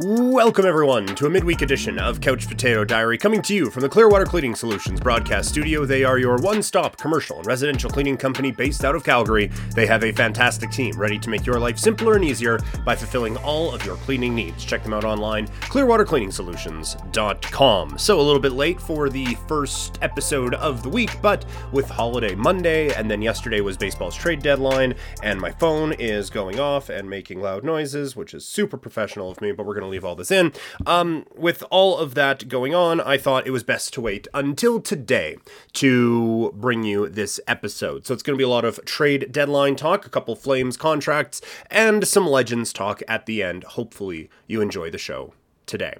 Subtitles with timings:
[0.00, 3.88] Welcome, everyone, to a midweek edition of Couch Potato Diary, coming to you from the
[3.88, 5.84] Clearwater Cleaning Solutions broadcast studio.
[5.84, 9.50] They are your one stop commercial and residential cleaning company based out of Calgary.
[9.74, 13.36] They have a fantastic team ready to make your life simpler and easier by fulfilling
[13.38, 14.64] all of your cleaning needs.
[14.64, 17.98] Check them out online, clearwatercleaningsolutions.com.
[17.98, 22.36] So, a little bit late for the first episode of the week, but with Holiday
[22.36, 24.94] Monday, and then yesterday was baseball's trade deadline,
[25.24, 29.40] and my phone is going off and making loud noises, which is super professional of
[29.40, 30.52] me, but we're going to leave all this in.
[30.86, 34.80] Um, with all of that going on, I thought it was best to wait until
[34.80, 35.36] today
[35.74, 38.06] to bring you this episode.
[38.06, 41.40] So it's going to be a lot of trade deadline talk, a couple Flames contracts,
[41.70, 43.64] and some Legends talk at the end.
[43.64, 45.34] Hopefully, you enjoy the show
[45.66, 45.96] today.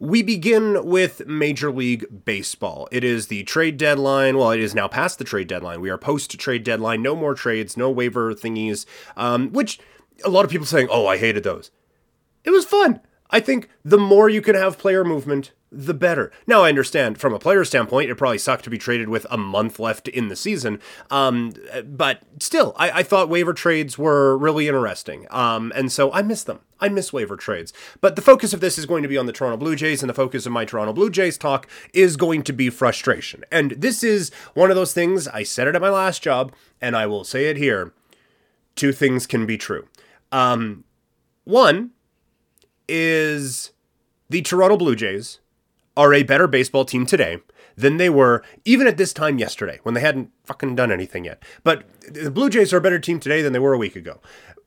[0.00, 2.88] We begin with Major League Baseball.
[2.90, 4.36] It is the trade deadline.
[4.36, 5.80] Well, it is now past the trade deadline.
[5.80, 7.00] We are post trade deadline.
[7.00, 9.78] No more trades, no waiver thingies, um, which
[10.24, 11.70] a lot of people saying, oh, I hated those.
[12.44, 13.00] It was fun.
[13.30, 16.30] I think the more you can have player movement, the better.
[16.46, 19.36] Now, I understand from a player standpoint, it probably sucked to be traded with a
[19.36, 20.80] month left in the season.
[21.10, 21.52] Um,
[21.84, 25.26] but still, I, I, thought waiver trades were really interesting.
[25.30, 26.60] Um, and so I miss them.
[26.80, 27.72] I miss waiver trades.
[28.00, 30.10] But the focus of this is going to be on the Toronto Blue Jays, and
[30.10, 33.44] the focus of my Toronto Blue Jays talk is going to be frustration.
[33.50, 36.96] And this is one of those things, I said it at my last job, and
[36.96, 37.92] I will say it here.
[38.76, 39.88] Two things can be true.
[40.30, 40.84] Um,
[41.44, 41.90] one,
[42.88, 43.72] is
[44.28, 45.40] the Toronto Blue Jays
[45.96, 47.38] are a better baseball team today
[47.76, 51.42] than they were even at this time yesterday when they hadn't fucking done anything yet.
[51.62, 54.20] But the Blue Jays are a better team today than they were a week ago,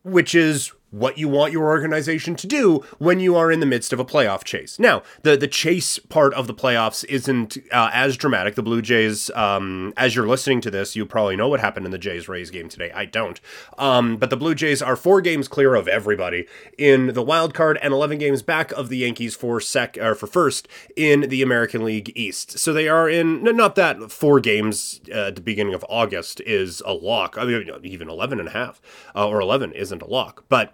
[0.03, 3.91] which is what you want your organization to do when you are in the midst
[3.91, 4.79] of a playoff chase.
[4.79, 8.55] Now, the the chase part of the playoffs isn't uh, as dramatic.
[8.55, 11.91] The Blue Jays, um, as you're listening to this, you probably know what happened in
[11.91, 12.91] the Jays Rays game today.
[12.91, 13.39] I don't,
[13.77, 16.45] um, but the Blue Jays are four games clear of everybody
[16.77, 20.27] in the wild card and 11 games back of the Yankees for sec or for
[20.27, 22.57] first in the American League East.
[22.59, 26.81] So they are in not that four games uh, at the beginning of August is
[26.85, 27.37] a lock.
[27.37, 28.81] I mean, even 11 and a half
[29.15, 30.73] uh, or 11 isn't a lock, but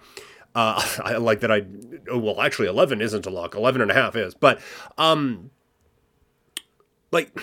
[0.55, 1.65] uh, I like that I,
[2.13, 3.55] well, actually 11 isn't a lock.
[3.55, 4.59] 11 and a half is, but,
[4.97, 5.51] um,
[7.11, 7.39] like,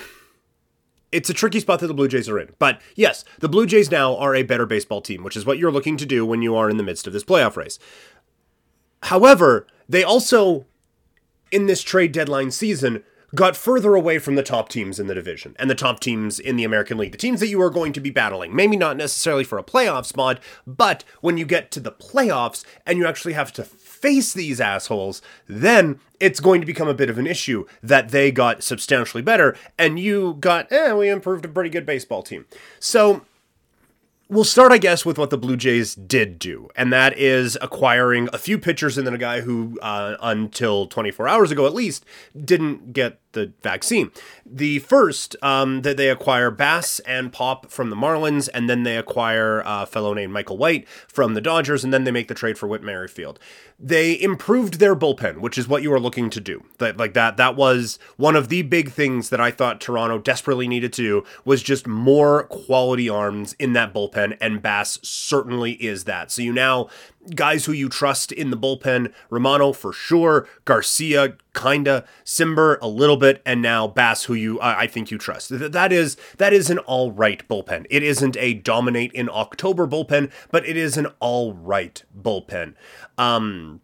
[1.13, 2.55] it's a tricky spot that the Blue Jays are in.
[2.59, 5.73] But yes, the Blue Jays now are a better baseball team, which is what you're
[5.73, 7.79] looking to do when you are in the midst of this playoff race.
[9.05, 10.67] However, they also,
[11.51, 13.03] in this trade deadline season,
[13.35, 16.57] got further away from the top teams in the division and the top teams in
[16.57, 18.55] the American League, the teams that you are going to be battling.
[18.55, 22.99] Maybe not necessarily for a playoff spot, but when you get to the playoffs and
[22.99, 27.19] you actually have to face these assholes, then it's going to become a bit of
[27.19, 31.71] an issue that they got substantially better and you got, eh, we improved a pretty
[31.71, 32.47] good baseball team.
[32.79, 33.23] So
[34.31, 38.29] We'll start, I guess, with what the Blue Jays did do, and that is acquiring
[38.33, 42.05] a few pitchers and then a guy who, uh, until 24 hours ago at least,
[42.41, 44.11] didn't get the vaccine.
[44.45, 48.97] The first um, that they acquire Bass and Pop from the Marlins, and then they
[48.97, 52.59] acquire a fellow named Michael White from the Dodgers, and then they make the trade
[52.59, 53.39] for Whit Merrifield.
[53.79, 56.65] They improved their bullpen, which is what you were looking to do.
[56.79, 60.69] That like that that was one of the big things that I thought Toronto desperately
[60.69, 66.31] needed to was just more quality arms in that bullpen, and Bass certainly is that.
[66.31, 66.89] So you now
[67.35, 73.17] guys who you trust in the bullpen Romano for sure, Garcia kinda, Cimber a little
[73.17, 75.51] bit, and now Bass who you uh, I think you trust.
[75.51, 77.87] That is that is an all right bullpen.
[77.91, 82.75] It isn't a dominate in October bullpen, but it is an all right bullpen.
[83.19, 83.81] Um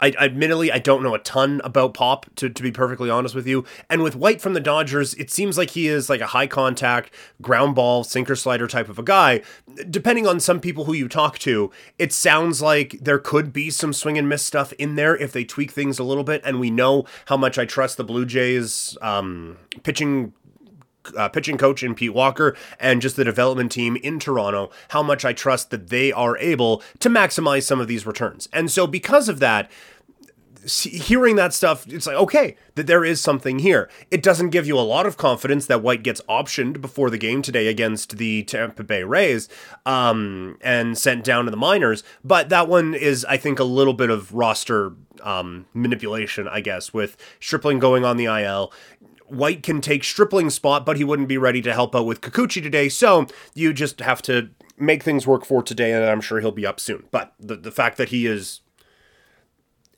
[0.00, 3.46] I, admittedly, I don't know a ton about Pop, to, to be perfectly honest with
[3.46, 3.64] you.
[3.88, 7.12] And with White from the Dodgers, it seems like he is like a high contact,
[7.40, 9.42] ground ball, sinker slider type of a guy.
[9.88, 13.92] Depending on some people who you talk to, it sounds like there could be some
[13.92, 16.42] swing and miss stuff in there if they tweak things a little bit.
[16.44, 20.32] And we know how much I trust the Blue Jays um, pitching
[21.16, 25.24] uh, pitching coach in Pete Walker and just the development team in Toronto, how much
[25.24, 28.48] I trust that they are able to maximize some of these returns.
[28.52, 29.70] And so, because of that,
[30.66, 33.88] hearing that stuff, it's like, okay, that there is something here.
[34.10, 37.42] It doesn't give you a lot of confidence that White gets optioned before the game
[37.42, 39.48] today against the Tampa Bay Rays
[39.84, 42.02] um, and sent down to the minors.
[42.24, 44.92] But that one is, I think, a little bit of roster
[45.22, 48.72] um, manipulation, I guess, with Stripling going on the IL.
[49.28, 52.62] White can take Stripling's spot, but he wouldn't be ready to help out with Kikuchi
[52.62, 52.88] today.
[52.88, 56.66] So you just have to make things work for today, and I'm sure he'll be
[56.66, 57.04] up soon.
[57.10, 58.60] But the, the fact that he is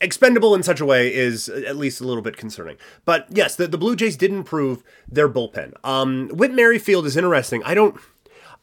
[0.01, 2.77] expendable in such a way is at least a little bit concerning.
[3.05, 5.73] But yes, the, the Blue Jays did improve their bullpen.
[5.85, 7.63] Um, Whit Merrifield is interesting.
[7.65, 7.97] I don't.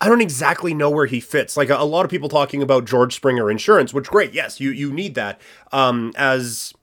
[0.01, 1.55] I don't exactly know where he fits.
[1.55, 4.71] Like a, a, lot of people talking about George Springer insurance, which great, yes, you
[4.71, 5.39] you need that
[5.71, 6.73] um, as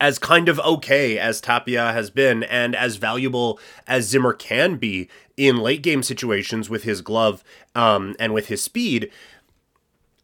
[0.00, 5.08] as kind of okay as Tapia has been and as valuable as Zimmer can be
[5.36, 7.42] in late game situations with his glove
[7.74, 9.10] um, and with his speed,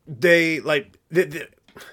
[0.06, 1.48] they like the, the,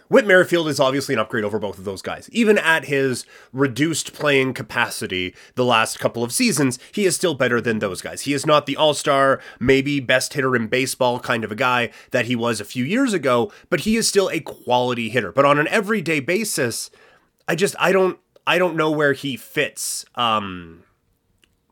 [0.08, 2.30] Whit Merrifield is obviously an upgrade over both of those guys.
[2.32, 7.60] Even at his reduced playing capacity the last couple of seasons, he is still better
[7.60, 8.22] than those guys.
[8.22, 11.92] He is not the all star, maybe best hitter in baseball kind of a guy
[12.12, 15.32] that he was a few years ago, but he is still a quality hitter.
[15.32, 16.90] But on an everyday basis,
[17.48, 20.06] I just I don't I don't know where he fits.
[20.16, 20.84] Um,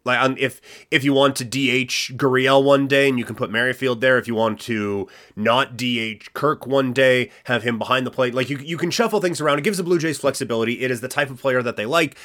[0.03, 3.51] like um, if if you want to DH Gurriel one day and you can put
[3.51, 8.11] Merrifield there, if you want to not DH Kirk one day, have him behind the
[8.11, 9.59] plate, like you you can shuffle things around.
[9.59, 10.81] It gives the Blue Jays flexibility.
[10.81, 12.17] It is the type of player that they like.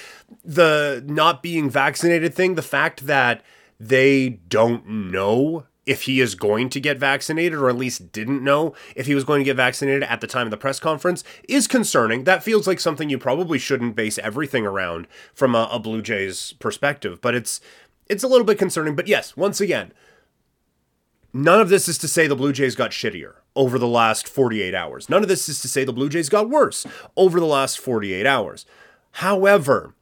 [0.44, 3.42] The not being vaccinated thing, the fact that
[3.78, 8.74] they don't know if he is going to get vaccinated, or at least didn't know
[8.96, 11.68] if he was going to get vaccinated at the time of the press conference, is
[11.68, 12.24] concerning.
[12.24, 16.52] That feels like something you probably shouldn't base everything around from a, a Blue Jays
[16.54, 17.60] perspective, but it's
[18.08, 18.94] it's a little bit concerning.
[18.94, 19.92] But yes, once again,
[21.32, 24.74] none of this is to say the Blue Jays got shittier over the last 48
[24.74, 25.08] hours.
[25.08, 26.86] None of this is to say the Blue Jays got worse
[27.16, 28.66] over the last 48 hours.
[29.12, 29.94] However,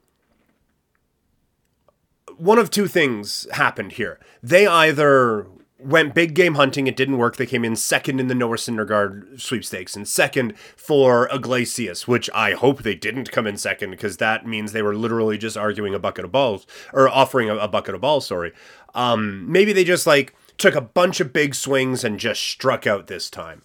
[2.37, 4.19] one of two things happened here.
[4.43, 5.47] They either
[5.85, 6.87] went big game hunting.
[6.87, 7.37] It didn't work.
[7.37, 12.53] They came in second in the Noah Syndergaard sweepstakes and second for Iglesias, which I
[12.53, 15.99] hope they didn't come in second because that means they were literally just arguing a
[15.99, 18.27] bucket of balls or offering a, a bucket of balls.
[18.27, 18.53] Sorry.
[18.95, 23.07] Um, maybe they just like took a bunch of big swings and just struck out
[23.07, 23.63] this time.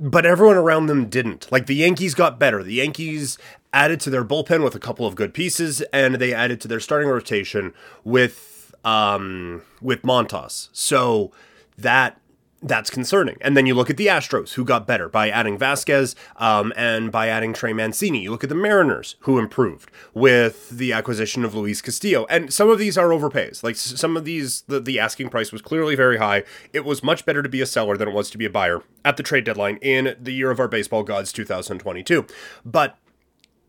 [0.00, 1.50] But everyone around them didn't.
[1.50, 2.62] Like the Yankees got better.
[2.62, 3.36] The Yankees
[3.72, 6.80] added to their bullpen with a couple of good pieces, and they added to their
[6.80, 7.74] starting rotation
[8.04, 8.57] with
[8.88, 10.68] um, with Montas.
[10.72, 11.30] So
[11.76, 12.20] that
[12.60, 13.36] that's concerning.
[13.40, 17.12] And then you look at the Astros, who got better by adding Vázquez um, and
[17.12, 18.22] by adding Trey Mancini.
[18.22, 22.26] You look at the Mariners, who improved with the acquisition of Luis Castillo.
[22.28, 23.62] And some of these are overpays.
[23.62, 26.42] Like some of these, the, the asking price was clearly very high.
[26.72, 28.82] It was much better to be a seller than it was to be a buyer
[29.04, 32.26] at the trade deadline in the year of our baseball gods, 2022.
[32.64, 32.98] But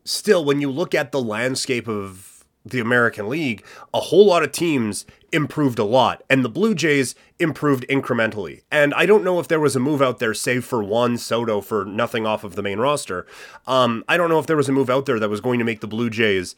[0.04, 3.64] still, when you look at the landscape of the American League,
[3.94, 8.62] a whole lot of teams improved a lot, and the Blue Jays improved incrementally.
[8.72, 11.62] And I don't know if there was a move out there, save for Juan Soto
[11.62, 13.26] for nothing off of the main roster.
[13.68, 15.66] Um, I don't know if there was a move out there that was going to
[15.66, 16.56] make the Blue Jays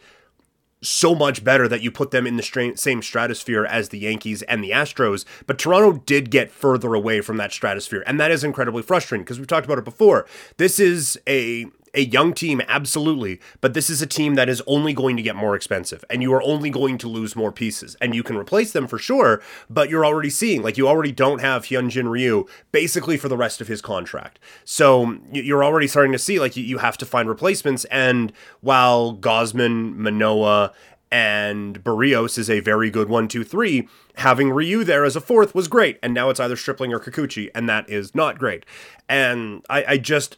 [0.81, 4.63] so much better that you put them in the same stratosphere as the Yankees and
[4.63, 5.25] the Astros.
[5.45, 9.37] But Toronto did get further away from that stratosphere, and that is incredibly frustrating because
[9.37, 10.25] we've talked about it before.
[10.57, 14.93] This is a a young team, absolutely, but this is a team that is only
[14.93, 17.95] going to get more expensive and you are only going to lose more pieces.
[18.01, 21.41] And you can replace them for sure, but you're already seeing, like, you already don't
[21.41, 24.39] have Hyunjin Ryu basically for the rest of his contract.
[24.63, 27.85] So you're already starting to see, like, you have to find replacements.
[27.85, 30.73] And while Gausman, Manoah,
[31.11, 33.87] and Berríos is a very good one, two, three.
[34.15, 37.49] Having Ryu there as a fourth was great, and now it's either Stripling or Kikuchi,
[37.53, 38.65] and that is not great.
[39.09, 40.37] And I, I just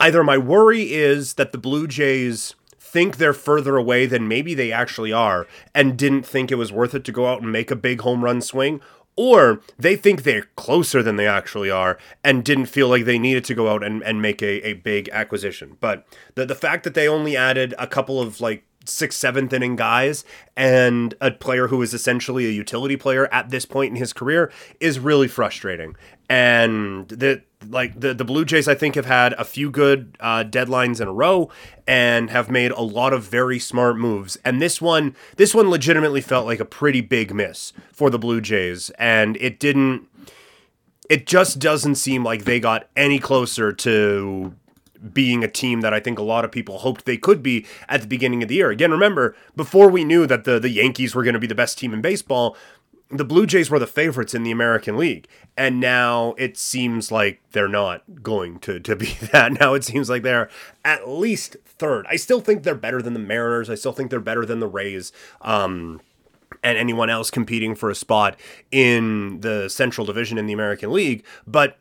[0.00, 4.72] either my worry is that the Blue Jays think they're further away than maybe they
[4.72, 7.76] actually are and didn't think it was worth it to go out and make a
[7.76, 8.80] big home run swing,
[9.16, 13.44] or they think they're closer than they actually are and didn't feel like they needed
[13.44, 15.76] to go out and, and make a, a big acquisition.
[15.80, 19.76] But the, the fact that they only added a couple of like sixth, seventh inning
[19.76, 20.24] guys
[20.56, 24.52] and a player who is essentially a utility player at this point in his career
[24.80, 25.96] is really frustrating.
[26.28, 30.44] And the like the the Blue Jays, I think, have had a few good uh,
[30.44, 31.50] deadlines in a row
[31.86, 34.36] and have made a lot of very smart moves.
[34.44, 38.40] And this one, this one, legitimately felt like a pretty big miss for the Blue
[38.40, 40.08] Jays, and it didn't.
[41.08, 44.54] It just doesn't seem like they got any closer to
[45.12, 48.00] being a team that I think a lot of people hoped they could be at
[48.00, 48.70] the beginning of the year.
[48.70, 51.78] Again, remember, before we knew that the, the Yankees were going to be the best
[51.78, 52.56] team in baseball,
[53.08, 57.40] the Blue Jays were the favorites in the American League, and now it seems like
[57.52, 59.52] they're not going to, to be that.
[59.60, 60.50] Now it seems like they're
[60.84, 62.06] at least third.
[62.08, 63.70] I still think they're better than the Mariners.
[63.70, 65.12] I still think they're better than the Rays.
[65.40, 66.00] Um,
[66.62, 68.38] and anyone else competing for a spot
[68.70, 71.78] in the Central Division in the American League, but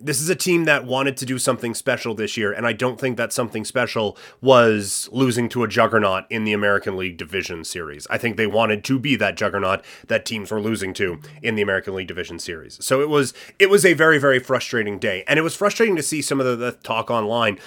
[0.00, 3.00] this is a team that wanted to do something special this year, and I don't
[3.00, 8.06] think that something special was losing to a juggernaut in the American League Division Series.
[8.08, 11.62] I think they wanted to be that juggernaut that teams were losing to in the
[11.62, 12.82] American League Division Series.
[12.84, 16.02] So it was it was a very very frustrating day, and it was frustrating to
[16.02, 17.58] see some of the, the talk online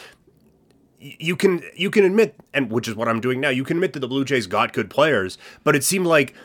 [1.01, 3.93] you can you can admit and which is what I'm doing now you can admit
[3.93, 6.35] that the Blue Jays got good players but it seemed like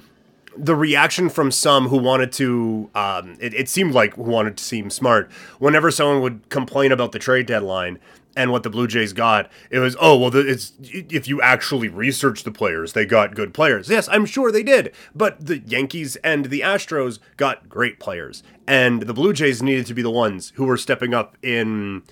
[0.56, 4.64] the reaction from some who wanted to um, it, it seemed like who wanted to
[4.64, 7.98] seem smart whenever someone would complain about the trade deadline
[8.36, 10.30] and what the Blue Jays got, it was oh well.
[10.34, 13.88] It's if you actually research the players, they got good players.
[13.88, 19.02] Yes, I'm sure they did, but the Yankees and the Astros got great players, and
[19.02, 22.02] the Blue Jays needed to be the ones who were stepping up in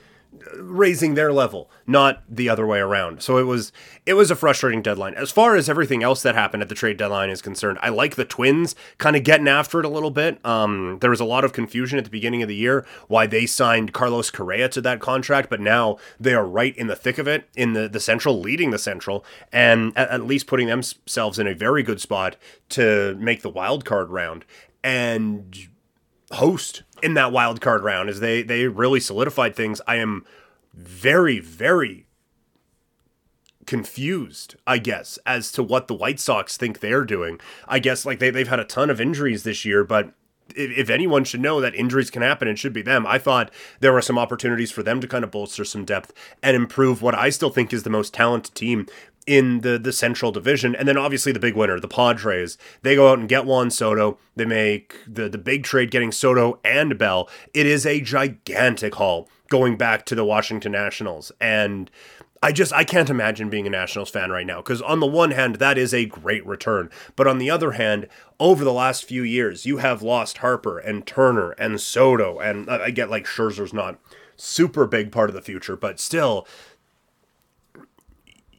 [0.57, 3.23] raising their level, not the other way around.
[3.23, 3.73] So it was
[4.07, 5.15] it was a frustrating deadline.
[5.15, 8.17] As far as everything else that happened at the trade deadline is concerned, I like
[8.17, 10.45] the Twins kind of getting after it a little bit.
[10.45, 13.47] Um, there was a lot of confusion at the beginning of the year why they
[13.47, 17.29] signed Carlos Correa to that contract, but now they are right in the thick of
[17.29, 21.47] it in the the Central, leading the Central, and at, at least putting themselves in
[21.47, 22.37] a very good spot
[22.71, 24.45] to make the wild card round
[24.85, 25.69] and
[26.33, 29.81] host in that wild card round as they they really solidified things.
[29.87, 30.25] I am
[30.73, 32.07] very very
[33.67, 37.41] confused, I guess, as to what the White Sox think they're doing.
[37.67, 40.15] I guess like they they've had a ton of injuries this year, but
[40.55, 43.07] if, anyone should know that injuries can happen, it should be them.
[43.07, 43.51] I thought
[43.81, 46.13] there were some opportunities for them to kind of bolster some depth
[46.43, 48.87] and improve what I still think is the most talented team
[49.27, 52.59] in the the Central Division, and then obviously the big winner, the Padres.
[52.83, 54.19] They go out and get Juan Soto.
[54.37, 57.29] They make the the big trade, getting Soto and Bell.
[57.53, 61.91] It is a gigantic haul going back to the Washington Nationals, and
[62.43, 65.31] I just I can't imagine being a Nationals fan right now because on the one
[65.31, 68.07] hand that is a great return, but on the other hand,
[68.39, 72.91] over the last few years you have lost Harper and Turner and Soto, and I
[72.91, 73.99] get like Scherzer's not
[74.37, 76.47] super big part of the future, but still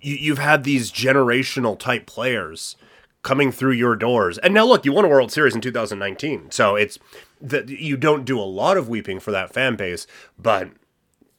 [0.06, 2.76] you, you've had these generational type players
[3.24, 4.38] coming through your doors.
[4.38, 6.52] And now look, you won a World Series in 2019.
[6.52, 7.00] So it's
[7.42, 10.06] that you don't do a lot of weeping for that fan base,
[10.38, 10.70] but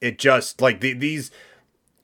[0.01, 1.31] it just like the, these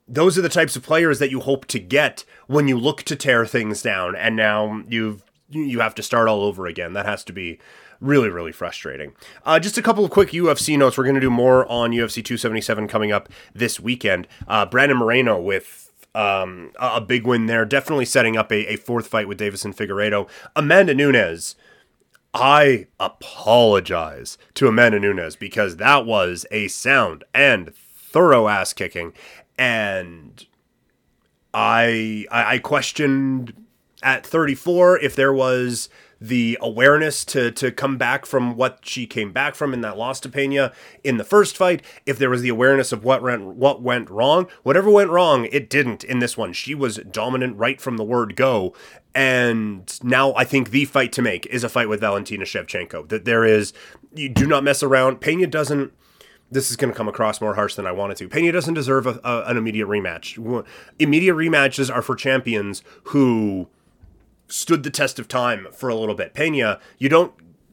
[0.08, 3.16] those are the types of players that you hope to get when you look to
[3.16, 6.92] tear things down and now you've you have to start all over again.
[6.94, 7.58] That has to be
[8.00, 9.12] really really frustrating.
[9.44, 10.96] Uh, just a couple of quick UFC notes.
[10.96, 14.28] We're going to do more on UFC 277 coming up this weekend.
[14.46, 17.64] Uh, Brandon Moreno with um, a big win there.
[17.64, 20.28] Definitely setting up a, a fourth fight with Deiveson Figueiredo.
[20.54, 21.56] Amanda Nunes.
[22.34, 29.12] I apologize to Amanda Nunes because that was a sound and thorough ass kicking,
[29.58, 30.46] and
[31.52, 33.54] I I, I questioned
[34.02, 35.88] at 34 if there was
[36.22, 40.20] the awareness to to come back from what she came back from in that loss
[40.20, 43.82] to Pena in the first fight, if there was the awareness of what went what
[43.82, 46.52] went wrong, whatever went wrong, it didn't in this one.
[46.52, 48.72] She was dominant right from the word go.
[49.14, 53.08] And now I think the fight to make is a fight with Valentina Shevchenko.
[53.08, 53.72] That there is
[54.14, 55.20] you do not mess around.
[55.20, 55.92] Pena doesn't
[56.52, 58.28] this is going to come across more harsh than I wanted to.
[58.28, 60.64] Pena doesn't deserve a, a, an immediate rematch.
[60.98, 63.68] Immediate rematches are for champions who
[64.52, 66.34] stood the test of time for a little bit.
[66.34, 67.32] Pena, you don't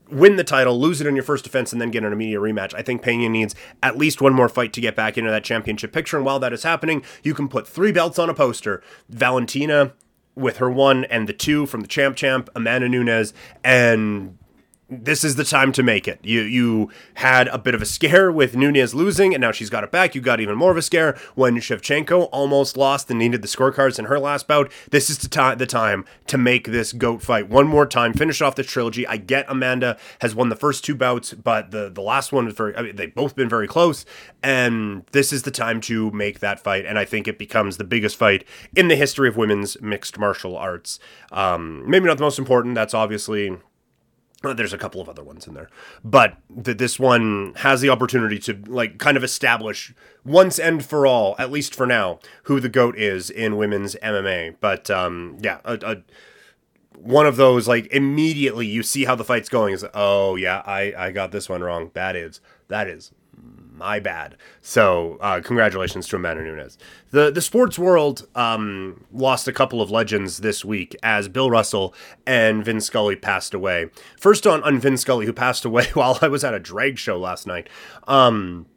[0.10, 2.74] win the title, lose it in your first defense, and then get an immediate rematch.
[2.74, 5.92] I think Pena needs at least one more fight to get back into that championship
[5.92, 6.18] picture.
[6.18, 8.82] And while that is happening, you can put three belts on a poster.
[9.10, 9.94] Valentina
[10.36, 13.34] with her one and the two from the champ champ, Amanda Nunes,
[13.64, 14.38] and
[14.90, 16.20] this is the time to make it.
[16.24, 19.84] You you had a bit of a scare with Nunes losing, and now she's got
[19.84, 20.16] it back.
[20.16, 24.00] You got even more of a scare when Shevchenko almost lost and needed the scorecards
[24.00, 24.72] in her last bout.
[24.90, 28.14] This is the time the time to make this goat fight one more time.
[28.14, 29.06] Finish off the trilogy.
[29.06, 32.56] I get Amanda has won the first two bouts, but the the last one was
[32.56, 32.76] very.
[32.76, 34.06] I mean, they've both been very close,
[34.42, 36.86] and this is the time to make that fight.
[36.86, 38.44] And I think it becomes the biggest fight
[38.76, 41.00] in the history of women's mixed martial arts.
[41.32, 42.74] Um, maybe not the most important.
[42.74, 43.58] That's obviously
[44.42, 45.70] there's a couple of other ones in there,
[46.04, 49.94] but that this one has the opportunity to like kind of establish
[50.26, 54.56] once and for all, at least for now, who the goat is in women's MMA.
[54.60, 55.98] But um, yeah, a, a,
[56.98, 60.94] one of those like immediately you see how the fight's going is oh yeah, I
[60.98, 61.92] I got this one wrong.
[61.94, 63.12] That is that is
[63.80, 64.36] my bad.
[64.62, 66.78] So, uh, congratulations to Amanda Nunes.
[67.12, 71.96] The the sports world um, lost a couple of legends this week as Bill Russell
[72.28, 73.90] and Vin Scully passed away.
[74.20, 77.18] First on, on Vin Scully, who passed away while I was at a drag show
[77.18, 77.70] last night.
[78.08, 78.68] Um,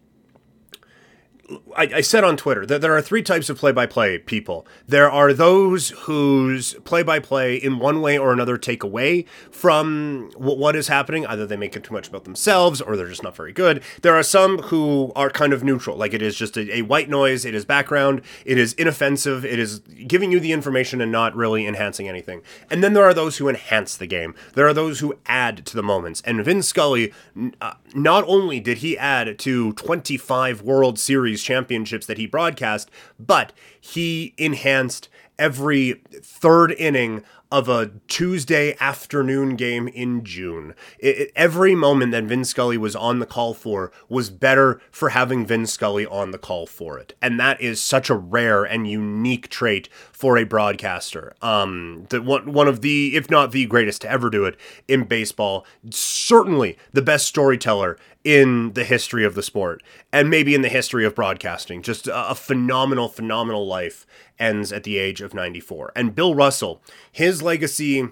[1.77, 4.67] I, I, said on Twitter that there are three types of play by play people.
[4.87, 10.31] There are those whose play by play, in one way or another, take away from
[10.35, 11.27] w- what is happening.
[11.27, 13.83] Either they make it too much about themselves or they're just not very good.
[14.03, 17.09] There are some who are kind of neutral, like it is just a, a white
[17.09, 21.35] noise, it is background, it is inoffensive, it is giving you the information and not
[21.35, 22.43] really enhancing anything.
[22.71, 24.35] And then there are those who enhance the game.
[24.55, 26.23] There are those who add to the moments.
[26.25, 27.13] And Vin Scully,
[27.61, 33.53] uh, not only did he add to 25 World Series championships that he broadcast, but
[33.81, 35.09] he enhanced
[35.39, 37.23] every third inning
[37.53, 40.75] of a Tuesday afternoon game in June.
[40.99, 45.11] It, it, every moment that Vin Scully was on the call for was better for
[45.11, 47.15] having Vin Scully on the call for it.
[47.21, 51.35] And that is such a rare and unique trait for a broadcaster.
[51.43, 54.57] Um, that one, one of the, if not the greatest to ever do it
[54.89, 59.83] in baseball, certainly the best storyteller in the history of the sport
[60.13, 61.83] and maybe in the history of broadcasting.
[61.83, 64.07] Just a, a, phenomenal, phenomenal life
[64.39, 65.93] ends at the age of 94.
[65.97, 68.09] And Bill Russell, his legacy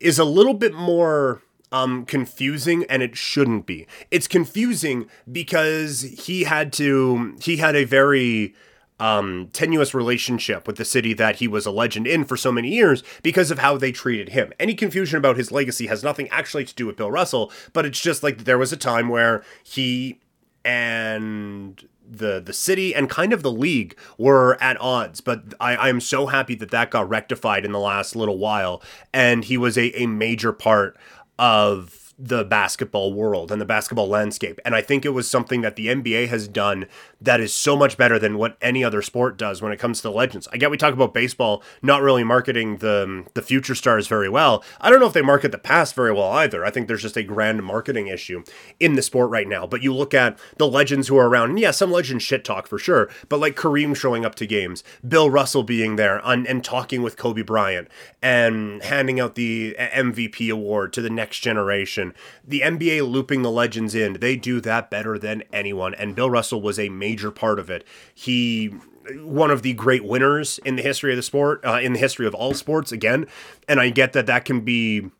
[0.00, 3.86] is a little bit more um, confusing and it shouldn't be.
[4.10, 8.54] It's confusing because he had to, he had a very,
[9.00, 12.68] um, tenuous relationship with the city that he was a legend in for so many
[12.68, 14.52] years because of how they treated him.
[14.60, 18.00] Any confusion about his legacy has nothing actually to do with Bill Russell, but it's
[18.00, 20.20] just like there was a time where he
[20.64, 21.88] and
[22.18, 25.20] the the city and kind of the league were at odds.
[25.20, 28.82] But I, I am so happy that that got rectified in the last little while,
[29.12, 30.96] and he was a, a major part
[31.38, 34.60] of the basketball world and the basketball landscape.
[34.64, 36.86] And I think it was something that the NBA has done
[37.20, 40.04] that is so much better than what any other sport does when it comes to
[40.04, 40.48] the legends.
[40.52, 44.28] I get we talk about baseball not really marketing the um, the future stars very
[44.28, 44.62] well.
[44.80, 46.64] I don't know if they market the past very well either.
[46.64, 48.44] I think there's just a grand marketing issue
[48.78, 49.66] in the sport right now.
[49.66, 52.66] But you look at the legends who are around, and yeah, some legends shit talk
[52.66, 56.62] for sure, but like Kareem showing up to games, Bill Russell being there and, and
[56.62, 57.88] talking with Kobe Bryant
[58.20, 62.11] and handing out the MVP award to the next generation
[62.46, 65.94] the NBA looping the legends in, they do that better than anyone.
[65.94, 67.86] And Bill Russell was a major part of it.
[68.14, 68.74] He
[69.16, 72.26] one of the great winners in the history of the sport, uh, in the history
[72.26, 73.26] of all sports, again.
[73.68, 75.10] And I get that that can be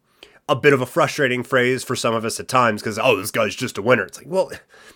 [0.49, 3.31] a bit of a frustrating phrase for some of us at times because, oh, this
[3.31, 4.05] guy's just a winner.
[4.05, 4.51] It's like, well,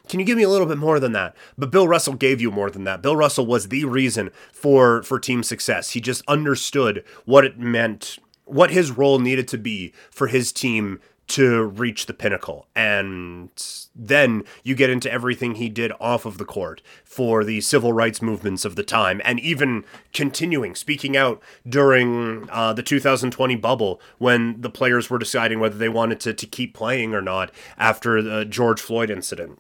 [0.09, 1.37] can you give me a little bit more than that?
[1.57, 3.03] But Bill Russell gave you more than that.
[3.03, 5.91] Bill Russell was the reason for for team success.
[5.91, 11.01] He just understood what it meant, what his role needed to be for his team
[11.29, 12.67] to reach the pinnacle.
[12.75, 13.51] And
[13.95, 18.23] then you get into everything he did off of the court for the civil rights
[18.23, 24.61] movements of the time, and even continuing speaking out during uh, the 2020 bubble when
[24.61, 28.45] the players were deciding whether they wanted to, to keep playing or not after the
[28.45, 29.59] George Floyd incident.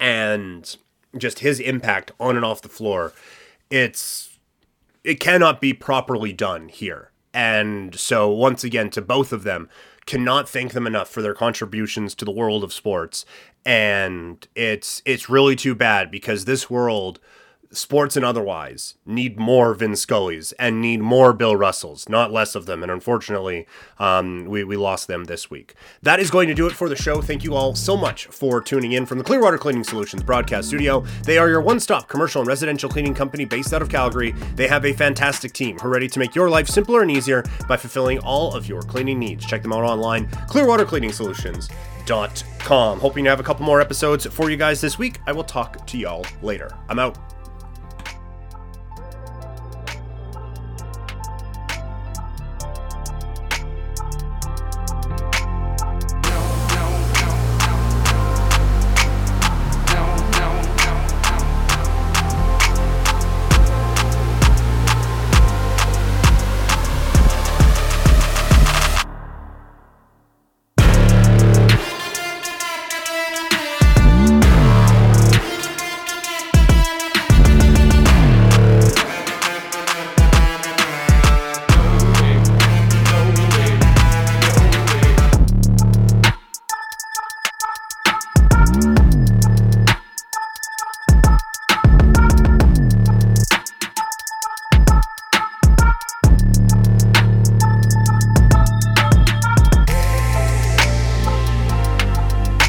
[0.00, 0.76] And
[1.16, 3.12] just his impact on and off the floor.
[3.70, 4.38] It's
[5.04, 7.10] it cannot be properly done here.
[7.34, 9.68] And so once again to both of them,
[10.06, 13.24] cannot thank them enough for their contributions to the world of sports.
[13.64, 17.20] And it's it's really too bad because this world
[17.72, 22.66] sports and otherwise, need more Vin Scullys and need more Bill Russells, not less of
[22.66, 22.82] them.
[22.82, 23.66] And unfortunately,
[23.98, 25.74] um, we, we lost them this week.
[26.02, 27.20] That is going to do it for the show.
[27.20, 31.04] Thank you all so much for tuning in from the Clearwater Cleaning Solutions broadcast studio.
[31.24, 34.32] They are your one stop commercial and residential cleaning company based out of Calgary.
[34.54, 37.42] They have a fantastic team who are ready to make your life simpler and easier
[37.68, 39.46] by fulfilling all of your cleaning needs.
[39.46, 41.68] Check them out online, Clearwater Cleaning Solutions.
[42.04, 42.98] Dot com.
[42.98, 45.20] Hoping to have a couple more episodes for you guys this week.
[45.24, 46.76] I will talk to y'all later.
[46.88, 47.31] I'm out.